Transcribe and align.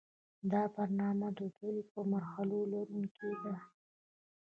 دا 0.51 0.61
برنامه 0.75 1.27
د 1.39 1.39
دوو 1.57 1.99
مرحلو 2.13 2.59
لرونکې 2.73 3.31
ده. 3.43 3.55